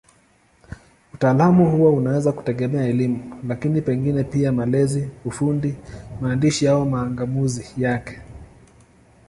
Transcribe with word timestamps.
Utaalamu 1.13 1.71
huo 1.71 1.93
unaweza 1.93 2.31
kutegemea 2.31 2.83
elimu, 2.85 3.41
lakini 3.47 3.81
pengine 3.81 4.23
pia 4.23 4.51
malezi, 4.51 5.09
ufundi, 5.25 5.75
maandishi 6.21 6.67
au 6.67 6.85
mang'amuzi 6.89 7.65
yake. 7.77 8.21